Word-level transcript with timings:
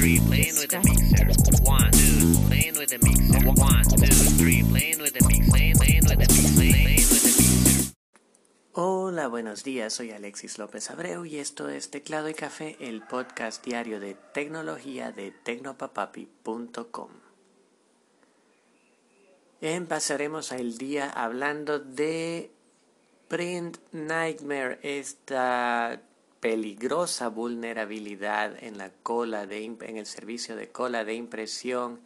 three, 0.00 0.18
playing 0.20 0.56
with 0.56 0.70
the 0.70 0.80
mixer. 0.80 1.26
One, 1.62 1.90
two, 1.92 2.48
playing 2.48 2.74
with 2.78 2.88
the 2.88 2.98
mixer. 3.04 3.52
One, 3.52 3.84
two, 3.84 4.30
three, 4.40 4.62
playing 4.62 5.00
with 5.00 5.12
the 5.12 5.22
mixer. 5.28 5.50
Playing, 5.50 5.76
playing 5.76 6.04
with 6.08 6.10
the 6.10 6.16
mixer. 6.16 6.54
Playing, 6.56 6.72
playing 6.72 7.08
with 7.12 7.22
the 7.22 7.32
mixer. 7.36 7.94
Hola, 8.72 9.28
buenos 9.28 9.62
días, 9.62 9.92
soy 9.92 10.12
Alexis 10.12 10.58
López 10.58 10.90
Abreu 10.90 11.26
y 11.26 11.36
esto 11.36 11.68
es 11.68 11.90
Teclado 11.90 12.30
y 12.30 12.34
Café, 12.34 12.76
el 12.80 13.02
podcast 13.02 13.62
diario 13.64 14.00
de 14.00 14.14
tecnología 14.32 15.12
de 15.12 15.32
tecnopapapi.com. 15.32 17.10
Empezaremos 19.60 20.52
el 20.52 20.78
día 20.78 21.10
hablando 21.10 21.78
de 21.78 22.50
Print 23.28 23.76
Nightmare, 23.92 24.78
esta 24.82 26.00
peligrosa 26.40 27.28
vulnerabilidad 27.28 28.62
en 28.62 28.78
la 28.78 28.90
cola 28.90 29.46
de 29.46 29.64
en 29.64 29.96
el 29.96 30.06
servicio 30.06 30.56
de 30.56 30.68
cola 30.68 31.04
de 31.04 31.14
impresión 31.14 32.00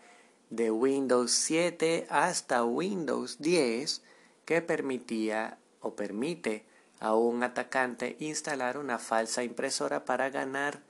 de 0.51 0.71
Windows 0.71 1.31
7 1.31 2.07
hasta 2.11 2.65
Windows 2.65 3.39
10 3.39 4.03
que 4.45 4.61
permitía 4.61 5.59
o 5.81 5.95
permite 5.95 6.65
a 7.01 7.15
un 7.15 7.43
atacante 7.43 8.17
instalar 8.19 8.79
una 8.79 8.99
falsa 8.99 9.45
impresora 9.45 10.05
para 10.05 10.31
ganar 10.31 10.81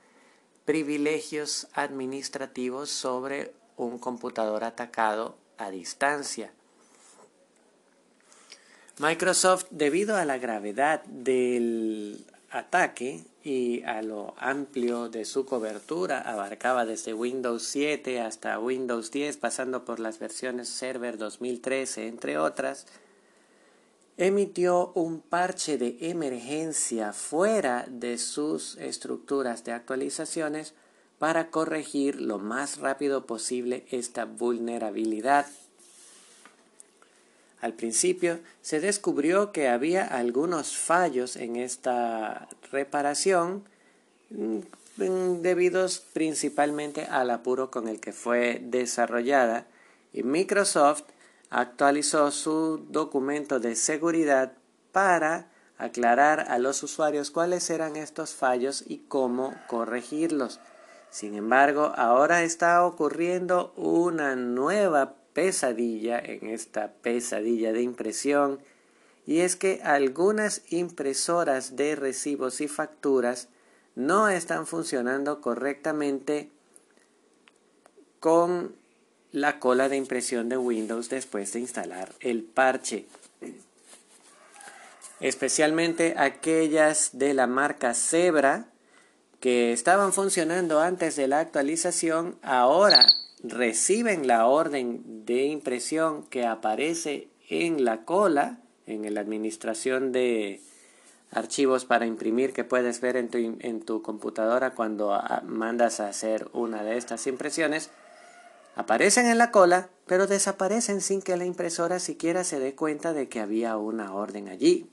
privilegios 0.65 1.67
administrativos 1.73 2.89
sobre 2.89 3.53
un 3.77 3.99
computador 3.99 4.63
atacado 4.63 5.37
a 5.57 5.69
distancia. 5.69 6.51
Microsoft, 8.97 9.65
debido 9.71 10.15
a 10.15 10.25
la 10.25 10.37
gravedad 10.37 11.03
del 11.03 12.25
ataque 12.55 13.25
y 13.43 13.83
a 13.83 14.01
lo 14.01 14.33
amplio 14.37 15.09
de 15.09 15.25
su 15.25 15.45
cobertura, 15.45 16.21
abarcaba 16.21 16.85
desde 16.85 17.13
Windows 17.13 17.63
7 17.63 18.21
hasta 18.21 18.57
Windows 18.59 19.11
10, 19.11 19.37
pasando 19.37 19.83
por 19.83 19.99
las 19.99 20.19
versiones 20.19 20.69
Server 20.69 21.17
2013, 21.17 22.07
entre 22.07 22.37
otras, 22.37 22.87
emitió 24.15 24.93
un 24.95 25.19
parche 25.19 25.77
de 25.77 25.97
emergencia 25.99 27.11
fuera 27.11 27.85
de 27.89 28.17
sus 28.17 28.77
estructuras 28.77 29.65
de 29.65 29.73
actualizaciones 29.73 30.73
para 31.19 31.49
corregir 31.51 32.21
lo 32.21 32.39
más 32.39 32.79
rápido 32.79 33.25
posible 33.25 33.85
esta 33.91 34.23
vulnerabilidad. 34.23 35.45
Al 37.65 37.73
principio 37.73 38.41
se 38.61 38.79
descubrió 38.79 39.51
que 39.51 39.69
había 39.69 40.05
algunos 40.05 40.77
fallos 40.77 41.35
en 41.35 41.55
esta 41.55 42.47
reparación 42.71 43.63
mm, 44.29 44.59
debidos 45.41 46.05
principalmente 46.13 47.05
al 47.05 47.31
apuro 47.31 47.71
con 47.71 47.87
el 47.87 47.99
que 47.99 48.13
fue 48.13 48.61
desarrollada 48.61 49.65
y 50.13 50.21
Microsoft 50.21 51.05
actualizó 51.49 52.29
su 52.29 52.85
documento 52.91 53.59
de 53.59 53.75
seguridad 53.75 54.51
para 54.91 55.47
aclarar 55.79 56.41
a 56.41 56.59
los 56.59 56.83
usuarios 56.83 57.31
cuáles 57.31 57.67
eran 57.71 57.95
estos 57.95 58.35
fallos 58.35 58.83
y 58.85 58.99
cómo 59.07 59.55
corregirlos. 59.65 60.59
Sin 61.09 61.33
embargo, 61.33 61.93
ahora 61.95 62.43
está 62.43 62.85
ocurriendo 62.85 63.73
una 63.75 64.35
nueva 64.35 65.15
pesadilla 65.35 66.17
en 66.17 66.47
esta 66.47 66.93
pesadilla 66.93 67.73
de 67.73 67.81
impresión 67.81 68.59
y 69.27 69.41
es 69.41 69.57
que 69.57 69.81
algunas 69.83 70.61
impresoras 70.69 71.75
de 71.75 71.95
recibos 71.95 72.61
y 72.61 72.69
facturas 72.69 73.49
no 73.95 74.29
están 74.29 74.65
funcionando 74.65 75.41
correctamente 75.41 76.49
con 78.21 78.75
la 79.33 79.59
cola 79.59 79.89
de 79.89 79.97
impresión 79.97 80.47
de 80.47 80.57
Windows 80.57 81.09
después 81.09 81.51
de 81.51 81.59
instalar 81.59 82.13
el 82.21 82.43
parche. 82.43 83.05
Especialmente 85.19 86.15
aquellas 86.17 87.09
de 87.11 87.33
la 87.33 87.45
marca 87.45 87.93
Zebra 87.93 88.69
que 89.39 89.73
estaban 89.73 90.13
funcionando 90.13 90.79
antes 90.79 91.15
de 91.15 91.27
la 91.27 91.39
actualización 91.39 92.37
ahora 92.41 93.05
reciben 93.43 94.27
la 94.27 94.47
orden 94.47 95.25
de 95.25 95.45
impresión 95.45 96.23
que 96.23 96.45
aparece 96.45 97.29
en 97.49 97.85
la 97.85 98.05
cola, 98.05 98.59
en 98.87 99.13
la 99.13 99.21
administración 99.21 100.11
de 100.11 100.61
archivos 101.31 101.85
para 101.85 102.05
imprimir 102.05 102.53
que 102.53 102.63
puedes 102.63 103.01
ver 103.01 103.17
en 103.17 103.29
tu, 103.29 103.37
en 103.37 103.81
tu 103.81 104.01
computadora 104.01 104.73
cuando 104.73 105.13
ah, 105.13 105.43
mandas 105.45 105.99
a 105.99 106.07
hacer 106.07 106.47
una 106.53 106.83
de 106.83 106.97
estas 106.97 107.27
impresiones, 107.27 107.89
aparecen 108.75 109.25
en 109.27 109.37
la 109.37 109.51
cola, 109.51 109.89
pero 110.07 110.27
desaparecen 110.27 111.01
sin 111.01 111.21
que 111.21 111.37
la 111.37 111.45
impresora 111.45 111.99
siquiera 111.99 112.43
se 112.43 112.59
dé 112.59 112.75
cuenta 112.75 113.13
de 113.13 113.27
que 113.27 113.39
había 113.41 113.77
una 113.77 114.13
orden 114.13 114.47
allí. 114.47 114.89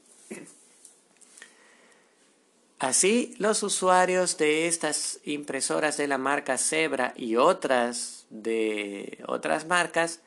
Así, 2.83 3.37
los 3.39 3.63
usuarios 3.63 4.39
de 4.39 4.67
estas 4.67 5.21
impresoras 5.23 5.97
de 5.99 6.09
la 6.09 6.19
marca 6.19 6.59
Zebra 6.59 7.15
y 7.15 7.37
otras 7.37 8.27
de 8.29 9.23
otras 9.29 9.69
marcas 9.69 10.19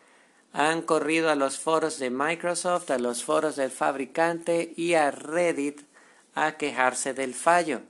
han 0.54 0.82
corrido 0.82 1.30
a 1.30 1.36
los 1.36 1.60
foros 1.60 2.00
de 2.00 2.10
Microsoft, 2.10 2.92
a 2.92 2.98
los 2.98 3.26
foros 3.26 3.58
del 3.58 3.72
fabricante 3.72 4.72
y 4.78 4.94
a 4.94 5.12
Reddit 5.12 5.82
a 6.34 6.54
quejarse 6.56 7.14
del 7.14 7.34
fallo. 7.34 7.82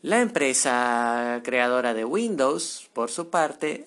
La 0.00 0.22
empresa 0.22 1.42
creadora 1.44 1.92
de 1.92 2.06
Windows, 2.06 2.88
por 2.94 3.10
su 3.10 3.28
parte, 3.28 3.86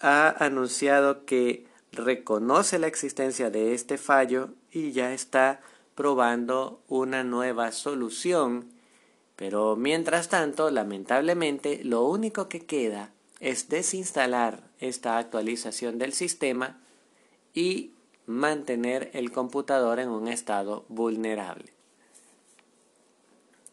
ha 0.00 0.44
anunciado 0.44 1.24
que 1.24 1.66
reconoce 1.92 2.78
la 2.78 2.88
existencia 2.88 3.48
de 3.48 3.72
este 3.72 3.96
fallo 3.96 4.50
y 4.70 4.92
ya 4.92 5.14
está 5.14 5.62
probando 5.94 6.82
una 6.88 7.24
nueva 7.24 7.72
solución 7.72 8.81
pero 9.42 9.74
mientras 9.74 10.28
tanto, 10.28 10.70
lamentablemente, 10.70 11.80
lo 11.82 12.04
único 12.04 12.48
que 12.48 12.64
queda 12.64 13.10
es 13.40 13.68
desinstalar 13.68 14.62
esta 14.78 15.18
actualización 15.18 15.98
del 15.98 16.12
sistema 16.12 16.78
y 17.52 17.90
mantener 18.24 19.10
el 19.14 19.32
computador 19.32 19.98
en 19.98 20.10
un 20.10 20.28
estado 20.28 20.84
vulnerable. 20.88 21.72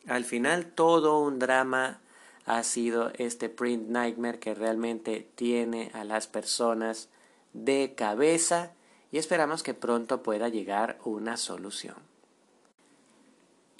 Al 0.08 0.25
final 0.25 0.72
todo 0.72 1.19
un 1.19 1.38
drama 1.38 2.02
ha 2.46 2.63
sido 2.63 3.12
este 3.19 3.47
print 3.47 3.90
nightmare 3.90 4.40
que 4.40 4.56
realmente 4.56 5.29
tiene 5.35 5.91
a 5.94 6.03
las 6.03 6.25
personas 6.25 7.09
de 7.53 7.94
cabeza 7.96 8.72
y 9.12 9.19
esperamos 9.19 9.62
que 9.62 9.75
pronto 9.75 10.24
pueda 10.24 10.50
llegar 10.50 10.97
una 11.03 11.38
solución. 11.38 12.09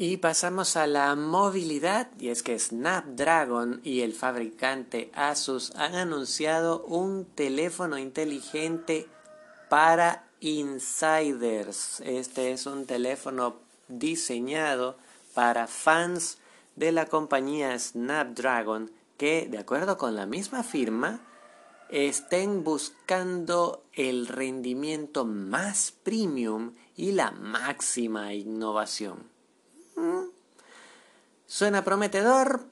Y 0.02 0.16
pasamos 0.16 0.78
a 0.78 0.88
la 0.88 1.14
movilidad, 1.16 2.10
y 2.18 2.30
es 2.30 2.42
que 2.42 2.58
Snapdragon 2.58 3.82
y 3.84 4.00
el 4.00 4.14
fabricante 4.14 5.12
Asus 5.14 5.76
han 5.76 5.94
anunciado 5.94 6.86
un 6.86 7.26
teléfono 7.26 7.98
inteligente 7.98 9.10
para 9.68 10.26
insiders. 10.40 12.00
Este 12.00 12.54
es 12.54 12.66
un 12.66 12.86
teléfono 12.86 13.58
diseñado 13.90 14.96
para 15.34 15.68
fans 15.68 16.38
de 16.78 16.94
la 16.94 17.08
compañía 17.08 17.78
Snapdragon 17.78 18.90
que, 19.18 19.50
de 19.52 19.58
acuerdo 19.58 19.98
con 19.98 20.16
la 20.16 20.26
misma 20.26 20.64
firma, 20.64 21.20
estén 21.90 22.64
buscando 22.64 23.84
el 23.92 24.28
rendimiento 24.28 25.26
más 25.26 25.92
premium 25.92 26.72
y 26.96 27.12
la 27.12 27.32
máxima 27.32 28.34
innovación. 28.34 29.39
Suena 31.46 31.84
prometedor 31.84 32.66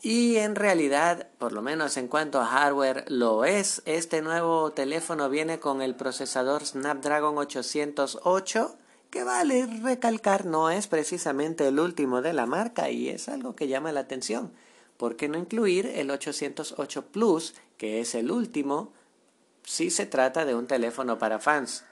y 0.00 0.36
en 0.36 0.54
realidad, 0.54 1.28
por 1.38 1.52
lo 1.52 1.60
menos 1.60 1.96
en 1.96 2.08
cuanto 2.08 2.40
a 2.40 2.46
hardware, 2.46 3.04
lo 3.08 3.44
es. 3.44 3.82
Este 3.84 4.22
nuevo 4.22 4.72
teléfono 4.72 5.28
viene 5.28 5.58
con 5.58 5.82
el 5.82 5.94
procesador 5.94 6.64
Snapdragon 6.64 7.36
808 7.36 8.78
que 9.10 9.24
vale 9.24 9.66
recalcar 9.82 10.44
no 10.44 10.70
es 10.70 10.86
precisamente 10.86 11.66
el 11.66 11.80
último 11.80 12.20
de 12.20 12.32
la 12.32 12.46
marca 12.46 12.90
y 12.90 13.08
es 13.08 13.28
algo 13.28 13.56
que 13.56 13.68
llama 13.68 13.92
la 13.92 14.00
atención. 14.00 14.52
¿Por 14.96 15.16
qué 15.16 15.28
no 15.28 15.38
incluir 15.38 15.86
el 15.86 16.10
808 16.10 17.06
Plus, 17.06 17.54
que 17.76 18.00
es 18.00 18.14
el 18.14 18.30
último, 18.30 18.92
si 19.62 19.90
se 19.90 20.06
trata 20.06 20.44
de 20.44 20.54
un 20.54 20.66
teléfono 20.66 21.18
para 21.18 21.38
fans? 21.38 21.84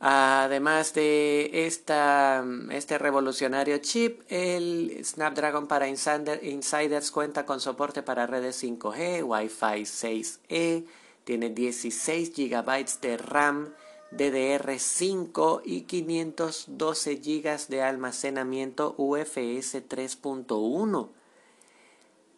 Además 0.00 0.94
de 0.94 1.66
este 1.66 2.98
revolucionario 2.98 3.78
chip, 3.78 4.20
el 4.28 5.00
Snapdragon 5.04 5.66
para 5.66 5.88
Insiders 5.88 7.10
cuenta 7.10 7.44
con 7.44 7.58
soporte 7.60 8.04
para 8.04 8.28
redes 8.28 8.62
5G, 8.62 9.24
Wi-Fi 9.24 9.82
6E, 9.82 10.84
tiene 11.24 11.50
16 11.50 12.32
GB 12.32 13.00
de 13.00 13.16
RAM, 13.16 13.74
DDR5 14.12 15.62
y 15.64 15.82
512 15.82 17.16
GB 17.16 17.66
de 17.68 17.82
almacenamiento 17.82 18.94
UFS 18.96 19.82
3.1. 19.88 21.08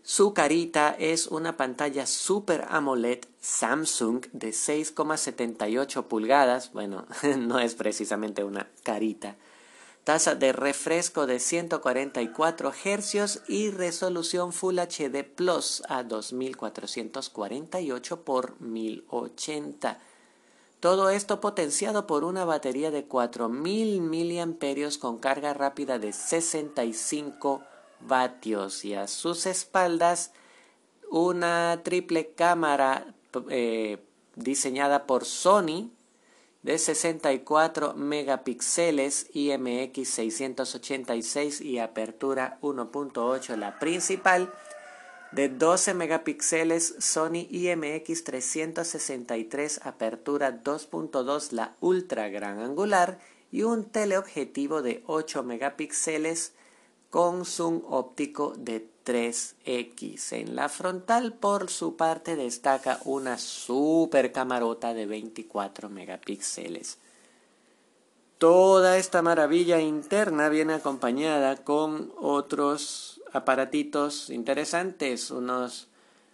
Su 0.03 0.33
carita 0.33 0.97
es 0.99 1.27
una 1.27 1.59
pantalla 1.59 2.07
Super 2.07 2.65
AMOLED 2.71 3.27
Samsung 3.41 4.25
de 4.33 4.49
6,78 4.49 6.05
pulgadas. 6.05 6.73
Bueno, 6.73 7.05
no 7.39 7.59
es 7.59 7.75
precisamente 7.75 8.43
una 8.43 8.67
carita. 8.83 9.37
Tasa 10.05 10.35
de 10.35 10.53
refresco 10.53 11.27
de 11.27 11.39
144 11.39 12.73
Hz 12.73 13.43
y 13.49 13.71
resolución 13.71 14.55
Full 14.55 14.79
HD 14.79 15.23
Plus 15.23 15.83
a 15.89 16.03
2448 16.03 18.25
x 18.27 18.55
1080. 18.59 19.99
Todo 20.81 21.11
esto 21.11 21.43
potenciado 21.43 22.07
por 22.07 22.25
una 22.25 22.47
batería 22.47 22.91
de 22.91 23.05
4000 23.05 24.01
mAh 24.01 24.99
con 24.99 25.19
carga 25.19 25.53
rápida 25.53 25.99
de 25.99 26.15
65 26.15 27.61
vatios 28.01 28.85
y 28.85 28.95
a 28.95 29.07
sus 29.07 29.47
espaldas 29.47 30.33
una 31.11 31.81
triple 31.83 32.33
cámara 32.33 33.15
eh, 33.49 33.99
diseñada 34.37 35.07
por 35.07 35.25
Sony 35.25 35.91
de 36.63 36.79
64 36.79 37.95
megapíxeles 37.95 39.29
IMX 39.33 40.09
686 40.09 41.61
y 41.61 41.79
apertura 41.79 42.59
1.8 42.61 43.57
la 43.57 43.79
principal 43.79 44.53
de 45.33 45.49
12 45.49 45.95
megapíxeles 45.95 46.97
Sony 46.99 47.47
IMX 47.51 48.25
363 48.25 49.81
apertura 49.85 50.63
2.2 50.63 51.53
la 51.53 51.77
ultra 51.81 52.29
gran 52.29 52.61
angular 52.61 53.19
y 53.51 53.63
un 53.63 53.85
teleobjetivo 53.85 54.83
de 54.83 55.03
8 55.07 55.43
megapíxeles 55.43 56.53
con 57.11 57.45
zoom 57.45 57.83
óptico 57.89 58.55
de 58.57 58.89
3x. 59.05 60.33
En 60.33 60.57
la 60.57 60.69
frontal, 60.69 61.35
por 61.35 61.69
su 61.71 61.97
parte, 61.97 62.37
destaca 62.37 63.01
una 63.05 63.39
super 63.39 64.33
camarota 64.33 64.95
de 64.95 65.07
24 65.07 65.91
megapíxeles. 65.91 66.99
Toda 68.39 68.97
esta 68.97 69.21
maravilla 69.21 69.81
interna 69.81 70.49
viene 70.49 70.73
acompañada 70.75 71.57
con 71.57 72.13
otros 72.17 73.21
aparatitos 73.33 74.31
interesantes, 74.31 75.31
unos 75.31 75.89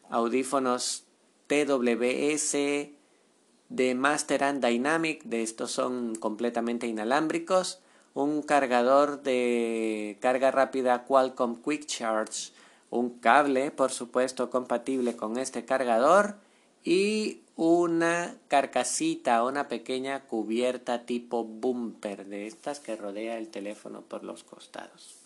audífonos 0.08 1.04
TWS 1.48 2.52
de 3.68 3.94
Master 3.96 4.44
and 4.44 4.64
Dynamic, 4.64 5.24
de 5.24 5.42
estos 5.42 5.72
son 5.72 6.14
completamente 6.14 6.86
inalámbricos, 6.86 7.80
un 8.16 8.40
cargador 8.40 9.22
de 9.22 10.16
carga 10.22 10.50
rápida 10.50 11.04
Qualcomm 11.04 11.62
Quick 11.62 11.84
Charge, 11.84 12.50
un 12.88 13.10
cable, 13.10 13.70
por 13.70 13.92
supuesto, 13.92 14.48
compatible 14.48 15.16
con 15.16 15.36
este 15.36 15.66
cargador 15.66 16.36
y 16.82 17.42
una 17.56 18.34
carcasita, 18.48 19.44
una 19.44 19.68
pequeña 19.68 20.20
cubierta 20.20 21.04
tipo 21.04 21.44
bumper 21.44 22.24
de 22.24 22.46
estas 22.46 22.80
que 22.80 22.96
rodea 22.96 23.36
el 23.36 23.48
teléfono 23.48 24.00
por 24.00 24.24
los 24.24 24.44
costados. 24.44 25.16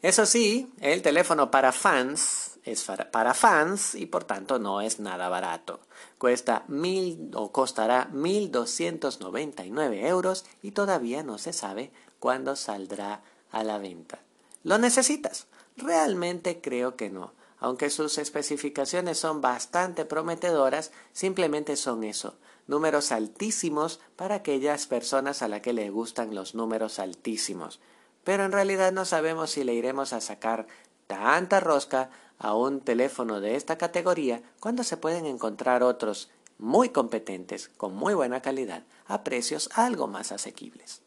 Eso 0.00 0.24
sí, 0.24 0.72
el 0.80 1.02
teléfono 1.02 1.50
para 1.50 1.72
fans 1.72 2.57
es 2.70 2.84
para 2.84 3.34
fans 3.34 3.94
y 3.94 4.06
por 4.06 4.24
tanto 4.24 4.58
no 4.58 4.80
es 4.80 5.00
nada 5.00 5.28
barato. 5.28 5.80
Cuesta 6.18 6.64
mil 6.68 7.30
o 7.34 7.52
costará 7.52 8.08
1.299 8.12 10.06
euros 10.06 10.44
y 10.62 10.72
todavía 10.72 11.22
no 11.22 11.38
se 11.38 11.52
sabe 11.52 11.90
cuándo 12.18 12.56
saldrá 12.56 13.22
a 13.50 13.62
la 13.64 13.78
venta. 13.78 14.20
¿Lo 14.64 14.78
necesitas? 14.78 15.46
Realmente 15.76 16.60
creo 16.60 16.96
que 16.96 17.10
no. 17.10 17.32
Aunque 17.60 17.90
sus 17.90 18.18
especificaciones 18.18 19.18
son 19.18 19.40
bastante 19.40 20.04
prometedoras, 20.04 20.92
simplemente 21.12 21.76
son 21.76 22.04
eso, 22.04 22.36
números 22.68 23.10
altísimos 23.10 24.00
para 24.14 24.36
aquellas 24.36 24.86
personas 24.86 25.42
a 25.42 25.48
las 25.48 25.60
que 25.60 25.72
les 25.72 25.90
gustan 25.90 26.34
los 26.34 26.54
números 26.54 26.98
altísimos 27.00 27.80
pero 28.28 28.44
en 28.44 28.52
realidad 28.52 28.92
no 28.92 29.06
sabemos 29.06 29.52
si 29.52 29.64
le 29.64 29.72
iremos 29.72 30.12
a 30.12 30.20
sacar 30.20 30.66
tanta 31.08 31.58
rosca 31.58 32.10
a 32.38 32.54
un 32.54 32.80
teléfono 32.80 33.40
de 33.40 33.56
esta 33.56 33.76
categoría 33.76 34.42
cuando 34.60 34.84
se 34.84 34.96
pueden 34.96 35.26
encontrar 35.26 35.82
otros 35.82 36.30
muy 36.58 36.90
competentes, 36.90 37.68
con 37.76 37.94
muy 37.94 38.14
buena 38.14 38.40
calidad, 38.40 38.84
a 39.06 39.24
precios 39.24 39.70
algo 39.74 40.06
más 40.06 40.30
asequibles. 40.30 41.02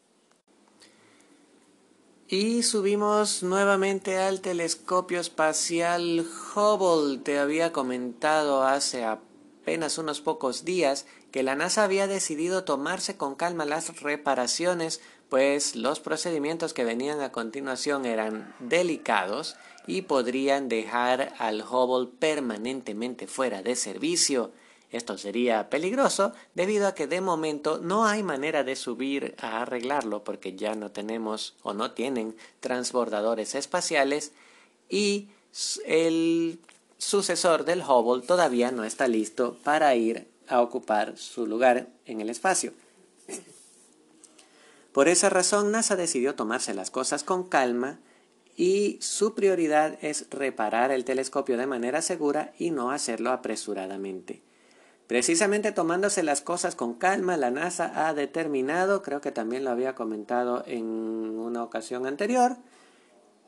Y 2.27 2.63
subimos 2.63 3.43
nuevamente 3.43 4.17
al 4.17 4.39
telescopio 4.39 5.19
espacial 5.19 6.25
Hubble. 6.55 7.17
Te 7.17 7.39
había 7.39 7.73
comentado 7.73 8.63
hace 8.63 9.03
apenas 9.03 9.97
unos 9.97 10.21
pocos 10.21 10.63
días 10.63 11.05
que 11.31 11.43
la 11.43 11.55
NASA 11.55 11.83
había 11.83 12.07
decidido 12.07 12.63
tomarse 12.63 13.17
con 13.17 13.35
calma 13.35 13.65
las 13.65 14.01
reparaciones 14.01 15.01
pues 15.31 15.77
los 15.77 16.01
procedimientos 16.01 16.73
que 16.73 16.83
venían 16.83 17.21
a 17.21 17.31
continuación 17.31 18.05
eran 18.05 18.53
delicados 18.59 19.55
y 19.87 20.01
podrían 20.01 20.67
dejar 20.67 21.33
al 21.37 21.61
Hubble 21.61 22.11
permanentemente 22.19 23.27
fuera 23.27 23.63
de 23.63 23.77
servicio. 23.77 24.51
Esto 24.91 25.17
sería 25.17 25.69
peligroso 25.69 26.33
debido 26.53 26.85
a 26.85 26.95
que 26.95 27.07
de 27.07 27.21
momento 27.21 27.79
no 27.81 28.05
hay 28.05 28.23
manera 28.23 28.65
de 28.65 28.75
subir 28.75 29.33
a 29.39 29.61
arreglarlo 29.61 30.25
porque 30.25 30.57
ya 30.57 30.75
no 30.75 30.91
tenemos 30.91 31.55
o 31.63 31.73
no 31.73 31.91
tienen 31.91 32.35
transbordadores 32.59 33.55
espaciales 33.55 34.33
y 34.89 35.29
el 35.85 36.59
sucesor 36.97 37.63
del 37.63 37.83
Hubble 37.83 38.27
todavía 38.27 38.71
no 38.71 38.83
está 38.83 39.07
listo 39.07 39.57
para 39.63 39.95
ir 39.95 40.27
a 40.49 40.59
ocupar 40.59 41.17
su 41.17 41.47
lugar 41.47 41.87
en 42.05 42.19
el 42.19 42.29
espacio. 42.29 42.73
Por 44.91 45.07
esa 45.07 45.29
razón, 45.29 45.71
NASA 45.71 45.95
decidió 45.95 46.35
tomarse 46.35 46.73
las 46.73 46.91
cosas 46.91 47.23
con 47.23 47.47
calma 47.47 47.99
y 48.57 48.97
su 49.01 49.33
prioridad 49.33 49.97
es 50.01 50.27
reparar 50.29 50.91
el 50.91 51.05
telescopio 51.05 51.57
de 51.57 51.67
manera 51.67 52.01
segura 52.01 52.53
y 52.57 52.71
no 52.71 52.91
hacerlo 52.91 53.31
apresuradamente. 53.31 54.41
Precisamente 55.07 55.71
tomándose 55.71 56.23
las 56.23 56.41
cosas 56.41 56.75
con 56.75 56.93
calma, 56.93 57.37
la 57.37 57.51
NASA 57.51 58.07
ha 58.07 58.13
determinado, 58.13 59.01
creo 59.01 59.19
que 59.19 59.31
también 59.31 59.63
lo 59.63 59.71
había 59.71 59.95
comentado 59.95 60.63
en 60.67 60.85
una 60.85 61.63
ocasión 61.63 62.05
anterior, 62.05 62.57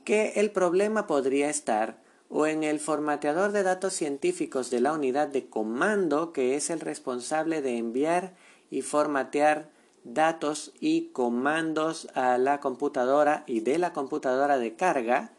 que 0.03 0.33
el 0.35 0.51
problema 0.51 1.07
podría 1.07 1.49
estar 1.49 2.01
o 2.29 2.47
en 2.47 2.63
el 2.63 2.79
formateador 2.79 3.51
de 3.51 3.63
datos 3.63 3.93
científicos 3.93 4.71
de 4.71 4.81
la 4.81 4.93
unidad 4.93 5.27
de 5.27 5.47
comando 5.47 6.33
que 6.33 6.55
es 6.55 6.69
el 6.69 6.79
responsable 6.79 7.62
de 7.62 7.77
enviar 7.77 8.33
y 8.69 8.81
formatear 8.81 9.69
datos 10.03 10.72
y 10.79 11.10
comandos 11.13 12.07
a 12.13 12.38
la 12.38 12.60
computadora 12.60 13.43
y 13.48 13.62
de 13.62 13.77
la 13.77 13.93
computadora 13.93 14.57
de 14.57 14.75
carga 14.75 15.31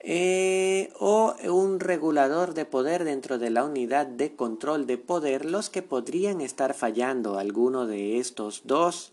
eh, 0.00 0.92
o 0.98 1.34
un 1.44 1.80
regulador 1.80 2.52
de 2.52 2.66
poder 2.66 3.04
dentro 3.04 3.38
de 3.38 3.48
la 3.48 3.64
unidad 3.64 4.06
de 4.06 4.36
control 4.36 4.86
de 4.86 4.98
poder 4.98 5.46
los 5.46 5.70
que 5.70 5.80
podrían 5.80 6.40
estar 6.42 6.74
fallando 6.74 7.38
alguno 7.38 7.86
de 7.86 8.18
estos 8.18 8.62
dos. 8.64 9.12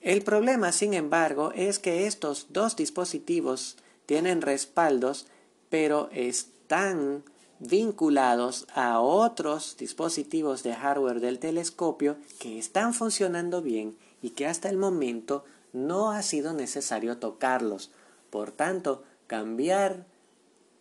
El 0.00 0.22
problema, 0.22 0.72
sin 0.72 0.92
embargo, 0.92 1.52
es 1.54 1.78
que 1.78 2.06
estos 2.06 2.48
dos 2.50 2.74
dispositivos 2.74 3.76
tienen 4.06 4.42
respaldos, 4.42 5.26
pero 5.70 6.08
están 6.12 7.22
vinculados 7.58 8.66
a 8.74 9.00
otros 9.00 9.76
dispositivos 9.78 10.62
de 10.62 10.74
hardware 10.74 11.20
del 11.20 11.38
telescopio 11.38 12.16
que 12.38 12.58
están 12.58 12.94
funcionando 12.94 13.62
bien 13.62 13.96
y 14.22 14.30
que 14.30 14.46
hasta 14.46 14.68
el 14.68 14.76
momento 14.76 15.44
no 15.72 16.10
ha 16.10 16.22
sido 16.22 16.52
necesario 16.52 17.18
tocarlos. 17.18 17.90
Por 18.30 18.52
tanto, 18.52 19.02
cambiar 19.26 20.06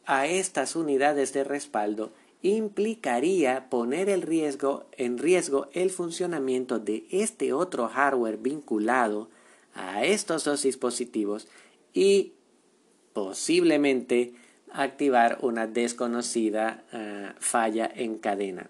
a 0.05 0.27
estas 0.27 0.75
unidades 0.75 1.33
de 1.33 1.43
respaldo 1.43 2.11
implicaría 2.41 3.69
poner 3.69 4.09
en 4.09 4.21
riesgo 5.17 5.67
el 5.71 5.89
funcionamiento 5.89 6.79
de 6.79 7.05
este 7.09 7.53
otro 7.53 7.87
hardware 7.87 8.37
vinculado 8.37 9.29
a 9.73 10.03
estos 10.03 10.43
dos 10.43 10.63
dispositivos 10.63 11.47
y 11.93 12.33
posiblemente 13.13 14.33
activar 14.73 15.37
una 15.41 15.67
desconocida 15.67 16.83
eh, 16.91 17.31
falla 17.39 17.89
en 17.93 18.17
cadena. 18.17 18.69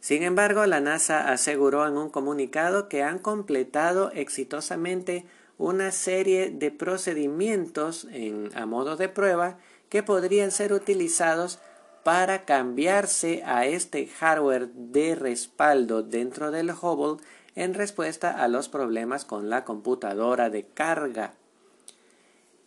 Sin 0.00 0.22
embargo, 0.22 0.66
la 0.66 0.80
NASA 0.80 1.32
aseguró 1.32 1.86
en 1.88 1.96
un 1.96 2.10
comunicado 2.10 2.88
que 2.90 3.02
han 3.02 3.18
completado 3.18 4.10
exitosamente 4.10 5.24
una 5.56 5.92
serie 5.92 6.50
de 6.50 6.70
procedimientos 6.70 8.06
en, 8.10 8.50
a 8.54 8.66
modo 8.66 8.96
de 8.96 9.08
prueba 9.08 9.56
que 9.88 10.02
podrían 10.02 10.50
ser 10.50 10.72
utilizados 10.72 11.58
para 12.02 12.44
cambiarse 12.44 13.42
a 13.46 13.64
este 13.64 14.06
hardware 14.06 14.68
de 14.74 15.14
respaldo 15.14 16.02
dentro 16.02 16.50
del 16.50 16.70
Hubble 16.70 17.24
en 17.54 17.72
respuesta 17.72 18.30
a 18.30 18.48
los 18.48 18.68
problemas 18.68 19.24
con 19.24 19.48
la 19.48 19.64
computadora 19.64 20.50
de 20.50 20.66
carga 20.66 21.34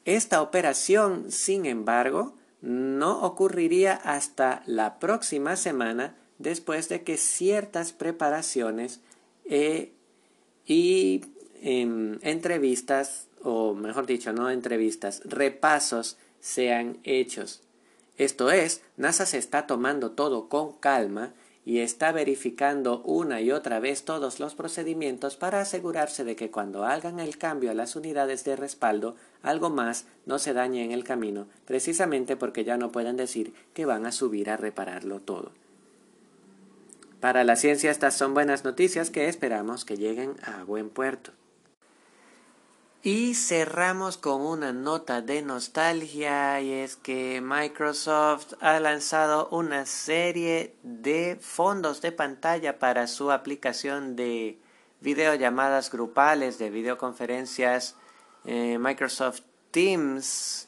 Esta 0.07 0.41
operación, 0.41 1.33
sin 1.33 1.65
embargo, 1.65 2.33
no 2.61 3.23
ocurriría 3.23 3.93
hasta 3.93 4.63
la 4.65 4.99
próxima 4.99 5.57
semana 5.57 6.15
después 6.39 6.87
de 6.87 7.03
que 7.03 7.17
ciertas 7.17 7.91
preparaciones 7.91 9.01
eh, 9.43 9.91
y 10.65 11.25
em, 11.61 12.19
entrevistas, 12.21 13.27
o 13.43 13.73
mejor 13.73 14.05
dicho, 14.05 14.31
no 14.31 14.49
entrevistas, 14.49 15.21
repasos 15.25 16.17
sean 16.39 16.99
hechos. 17.03 17.61
Esto 18.15 18.49
es, 18.49 18.83
NASA 18.95 19.25
se 19.25 19.37
está 19.37 19.67
tomando 19.67 20.11
todo 20.11 20.47
con 20.47 20.71
calma 20.71 21.33
y 21.65 21.79
está 21.79 22.13
verificando 22.13 23.01
una 23.01 23.41
y 23.41 23.51
otra 23.51 23.81
vez 23.81 24.05
todos 24.05 24.39
los 24.39 24.55
procedimientos 24.55 25.35
para 25.35 25.59
asegurarse 25.59 26.23
de 26.23 26.37
que 26.37 26.49
cuando 26.49 26.85
hagan 26.85 27.19
el 27.19 27.37
cambio 27.37 27.71
a 27.71 27.73
las 27.73 27.97
unidades 27.97 28.45
de 28.45 28.55
respaldo, 28.55 29.17
algo 29.41 29.69
más 29.69 30.05
no 30.25 30.39
se 30.39 30.53
dañe 30.53 30.83
en 30.83 30.91
el 30.91 31.03
camino, 31.03 31.47
precisamente 31.65 32.35
porque 32.35 32.63
ya 32.63 32.77
no 32.77 32.91
pueden 32.91 33.17
decir 33.17 33.53
que 33.73 33.85
van 33.85 34.05
a 34.05 34.11
subir 34.11 34.49
a 34.49 34.57
repararlo 34.57 35.19
todo. 35.19 35.51
Para 37.19 37.43
la 37.43 37.55
ciencia 37.55 37.89
estas 37.89 38.15
son 38.15 38.33
buenas 38.33 38.63
noticias 38.63 39.09
que 39.09 39.27
esperamos 39.27 39.85
que 39.85 39.97
lleguen 39.97 40.35
a 40.43 40.63
buen 40.63 40.89
puerto. 40.89 41.31
Y 43.03 43.35
cerramos 43.35 44.17
con 44.17 44.41
una 44.41 44.73
nota 44.73 45.21
de 45.21 45.41
nostalgia 45.41 46.59
y 46.61 46.73
es 46.73 46.95
que 46.95 47.41
Microsoft 47.41 48.53
ha 48.59 48.79
lanzado 48.79 49.47
una 49.49 49.85
serie 49.85 50.75
de 50.83 51.37
fondos 51.39 52.01
de 52.01 52.11
pantalla 52.11 52.79
para 52.79 53.07
su 53.07 53.31
aplicación 53.31 54.15
de 54.15 54.59
videollamadas 54.99 55.91
grupales, 55.91 56.57
de 56.57 56.69
videoconferencias 56.69 57.95
eh, 58.47 58.77
Microsoft 58.79 59.41
Teams 59.71 60.67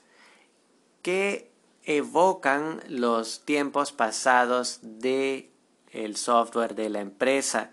que 1.01 1.49
evocan 1.85 2.81
los 2.87 3.45
tiempos 3.45 3.91
pasados 3.91 4.79
de 4.83 5.49
el 5.91 6.17
software 6.17 6.75
de 6.75 6.89
la 6.89 6.99
empresa. 6.99 7.71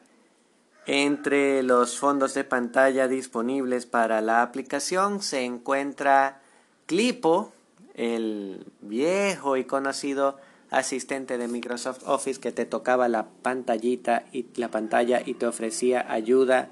Entre 0.86 1.62
los 1.62 1.98
fondos 1.98 2.32
de 2.34 2.44
pantalla 2.44 3.08
disponibles 3.08 3.86
para 3.86 4.20
la 4.20 4.42
aplicación 4.42 5.20
se 5.20 5.42
encuentra 5.42 6.40
Clipo, 6.86 7.52
el 7.94 8.64
viejo 8.80 9.56
y 9.56 9.64
conocido 9.64 10.38
asistente 10.70 11.38
de 11.38 11.48
Microsoft 11.48 12.06
Office 12.06 12.40
que 12.40 12.52
te 12.52 12.64
tocaba 12.64 13.08
la 13.08 13.26
pantallita 13.42 14.24
y 14.32 14.46
la 14.56 14.70
pantalla 14.70 15.20
y 15.24 15.34
te 15.34 15.46
ofrecía 15.46 16.10
ayuda 16.10 16.68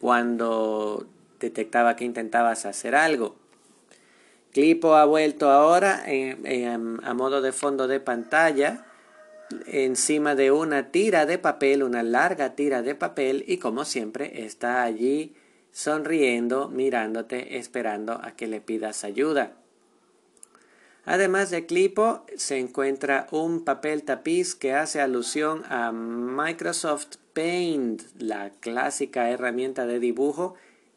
cuando 0.00 1.06
detectaba 1.40 1.96
que 1.96 2.04
intentabas 2.04 2.66
hacer 2.66 2.94
algo. 2.94 3.36
Clipo 4.52 4.94
ha 4.94 5.04
vuelto 5.04 5.50
ahora 5.50 6.04
a 6.04 7.14
modo 7.14 7.42
de 7.42 7.52
fondo 7.52 7.88
de 7.88 8.00
pantalla 8.00 8.86
encima 9.66 10.34
de 10.34 10.50
una 10.50 10.90
tira 10.90 11.26
de 11.26 11.38
papel, 11.38 11.82
una 11.82 12.02
larga 12.02 12.54
tira 12.54 12.82
de 12.82 12.94
papel 12.94 13.44
y 13.46 13.58
como 13.58 13.84
siempre 13.84 14.44
está 14.44 14.82
allí 14.82 15.34
sonriendo, 15.72 16.68
mirándote, 16.68 17.58
esperando 17.58 18.20
a 18.22 18.32
que 18.36 18.46
le 18.46 18.60
pidas 18.60 19.04
ayuda. 19.04 19.52
Además 21.04 21.50
de 21.50 21.66
Clipo 21.66 22.24
se 22.36 22.58
encuentra 22.58 23.26
un 23.30 23.64
papel 23.64 24.04
tapiz 24.04 24.54
que 24.54 24.72
hace 24.72 25.00
alusión 25.00 25.64
a 25.68 25.92
Microsoft 25.92 27.16
Paint, 27.34 28.02
la 28.18 28.50
clásica 28.60 29.28
herramienta 29.28 29.86
de 29.86 29.98
dibujo 29.98 30.54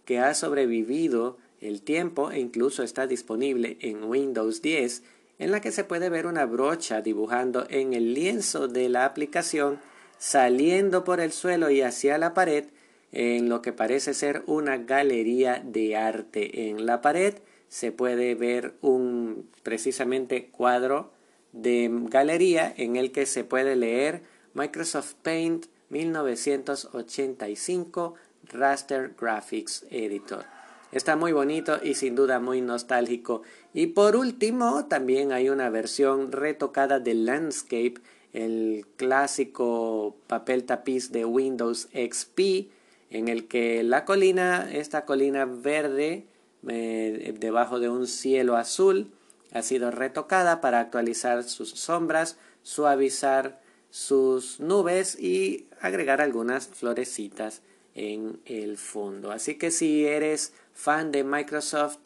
que 0.07 0.17
ha 0.19 0.33
sobrevivido 0.33 1.37
el 1.59 1.81
tiempo 1.81 2.31
e 2.31 2.39
incluso 2.39 2.81
está 2.81 3.07
disponible 3.07 3.77
en 3.81 4.05
Windows 4.05 4.61
10 4.61 5.03
en 5.37 5.51
la 5.51 5.59
que 5.59 5.73
se 5.73 5.83
puede 5.83 6.07
ver 6.09 6.25
una 6.25 6.45
brocha 6.45 7.01
dibujando 7.01 7.67
en 7.69 7.93
el 7.93 8.13
lienzo 8.13 8.69
de 8.69 8.87
la 8.87 9.03
aplicación 9.03 9.81
saliendo 10.17 11.03
por 11.03 11.19
el 11.19 11.33
suelo 11.33 11.69
y 11.69 11.81
hacia 11.81 12.17
la 12.17 12.33
pared 12.33 12.67
en 13.11 13.49
lo 13.49 13.61
que 13.61 13.73
parece 13.73 14.13
ser 14.13 14.43
una 14.47 14.77
galería 14.77 15.61
de 15.63 15.97
arte. 15.97 16.69
En 16.69 16.85
la 16.85 17.01
pared 17.01 17.33
se 17.67 17.91
puede 17.91 18.33
ver 18.33 18.75
un 18.81 19.49
precisamente 19.61 20.47
cuadro 20.47 21.11
de 21.51 21.89
galería 21.91 22.73
en 22.77 22.95
el 22.95 23.11
que 23.11 23.25
se 23.25 23.43
puede 23.43 23.75
leer 23.75 24.21
Microsoft 24.53 25.15
Paint 25.21 25.65
1985 25.89 28.15
Raster 28.51 29.13
Graphics 29.19 29.85
Editor. 29.89 30.45
Está 30.91 31.15
muy 31.15 31.33
bonito 31.33 31.79
y 31.83 31.95
sin 31.95 32.15
duda 32.15 32.39
muy 32.39 32.61
nostálgico. 32.61 33.41
Y 33.73 33.87
por 33.87 34.15
último, 34.15 34.85
también 34.85 35.31
hay 35.31 35.49
una 35.49 35.69
versión 35.69 36.31
retocada 36.31 36.99
de 36.99 37.13
Landscape, 37.13 37.95
el 38.33 38.85
clásico 38.95 40.15
papel 40.27 40.63
tapiz 40.63 41.11
de 41.11 41.25
Windows 41.25 41.89
XP, 41.91 42.69
en 43.09 43.27
el 43.27 43.47
que 43.47 43.83
la 43.83 44.05
colina, 44.05 44.69
esta 44.71 45.05
colina 45.05 45.45
verde, 45.45 46.25
eh, 46.67 47.35
debajo 47.37 47.79
de 47.79 47.89
un 47.89 48.07
cielo 48.07 48.55
azul, 48.55 49.11
ha 49.53 49.61
sido 49.61 49.91
retocada 49.91 50.61
para 50.61 50.79
actualizar 50.79 51.43
sus 51.43 51.71
sombras, 51.71 52.37
suavizar 52.63 53.61
sus 53.89 54.59
nubes 54.59 55.17
y 55.19 55.67
agregar 55.81 56.21
algunas 56.21 56.67
florecitas 56.67 57.61
en 57.97 58.39
el 58.45 58.77
fondo. 58.77 59.31
Así 59.31 59.55
que 59.55 59.71
si 59.71 60.05
eres 60.05 60.53
fan 60.73 61.11
de 61.11 61.23
Microsoft 61.23 61.97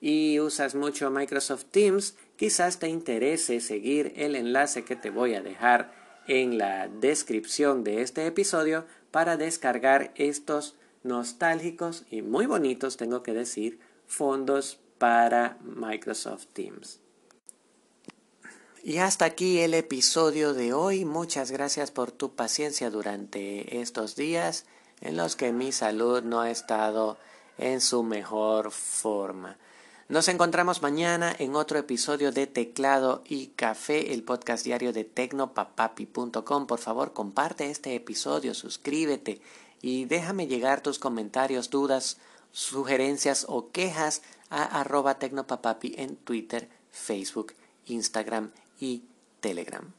y 0.00 0.40
usas 0.40 0.74
mucho 0.74 1.10
Microsoft 1.10 1.66
Teams, 1.70 2.16
quizás 2.36 2.78
te 2.78 2.88
interese 2.88 3.60
seguir 3.60 4.12
el 4.16 4.34
enlace 4.34 4.84
que 4.84 4.96
te 4.96 5.08
voy 5.08 5.34
a 5.34 5.42
dejar 5.42 5.94
en 6.26 6.58
la 6.58 6.88
descripción 6.88 7.84
de 7.84 8.02
este 8.02 8.26
episodio 8.26 8.84
para 9.12 9.36
descargar 9.36 10.12
estos 10.16 10.74
nostálgicos 11.04 12.04
y 12.10 12.22
muy 12.22 12.46
bonitos, 12.46 12.96
tengo 12.96 13.22
que 13.22 13.32
decir, 13.32 13.78
fondos 14.08 14.80
para 14.98 15.58
Microsoft 15.62 16.46
Teams. 16.52 17.00
Y 18.82 18.98
hasta 18.98 19.24
aquí 19.24 19.60
el 19.60 19.74
episodio 19.74 20.54
de 20.54 20.72
hoy. 20.72 21.04
Muchas 21.04 21.50
gracias 21.52 21.90
por 21.92 22.10
tu 22.10 22.34
paciencia 22.34 22.90
durante 22.90 23.80
estos 23.80 24.16
días 24.16 24.66
en 25.00 25.16
los 25.16 25.36
que 25.36 25.52
mi 25.52 25.72
salud 25.72 26.22
no 26.22 26.40
ha 26.40 26.50
estado 26.50 27.18
en 27.58 27.80
su 27.80 28.02
mejor 28.02 28.70
forma. 28.70 29.56
Nos 30.08 30.28
encontramos 30.28 30.82
mañana 30.82 31.34
en 31.36 31.56
otro 31.56 31.78
episodio 31.78 32.30
de 32.30 32.46
Teclado 32.46 33.22
y 33.24 33.48
Café, 33.48 34.14
el 34.14 34.22
podcast 34.22 34.64
diario 34.64 34.92
de 34.92 35.02
tecnopapapi.com. 35.02 36.66
Por 36.68 36.78
favor, 36.78 37.12
comparte 37.12 37.70
este 37.70 37.96
episodio, 37.96 38.54
suscríbete 38.54 39.40
y 39.82 40.04
déjame 40.04 40.46
llegar 40.46 40.80
tus 40.80 41.00
comentarios, 41.00 41.70
dudas, 41.70 42.18
sugerencias 42.52 43.46
o 43.48 43.70
quejas 43.70 44.22
a 44.48 44.80
arroba 44.80 45.18
tecnopapapi 45.18 45.94
en 45.98 46.16
Twitter, 46.16 46.68
Facebook, 46.92 47.54
Instagram 47.86 48.52
y 48.78 49.02
Telegram. 49.40 49.92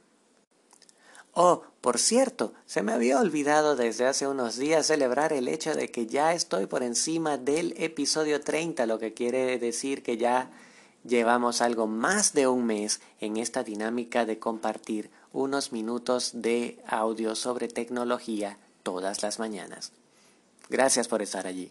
Oh, 1.34 1.64
por 1.88 2.00
cierto, 2.00 2.52
se 2.66 2.84
me 2.84 2.92
había 2.92 3.18
olvidado 3.18 3.78
desde 3.78 4.08
hace 4.08 4.28
unos 4.28 4.58
días 4.58 4.88
celebrar 4.88 5.32
el 5.32 5.48
hecho 5.48 5.74
de 5.74 5.90
que 5.90 6.06
ya 6.06 6.34
estoy 6.34 6.66
por 6.66 6.84
encima 6.84 7.38
del 7.38 7.74
episodio 7.78 8.42
30, 8.42 8.86
lo 8.88 9.00
que 9.00 9.14
quiere 9.14 9.58
decir 9.58 10.04
que 10.04 10.18
ya 10.18 10.52
llevamos 11.06 11.62
algo 11.62 11.88
más 11.88 12.34
de 12.34 12.46
un 12.46 12.66
mes 12.66 13.00
en 13.22 13.38
esta 13.38 13.64
dinámica 13.64 14.26
de 14.26 14.38
compartir 14.38 15.10
unos 15.32 15.72
minutos 15.72 16.32
de 16.34 16.78
audio 16.88 17.36
sobre 17.36 17.70
tecnología 17.70 18.58
todas 18.84 19.24
las 19.24 19.40
mañanas. 19.40 19.94
Gracias 20.68 21.08
por 21.08 21.22
estar 21.22 21.48
allí. 21.48 21.70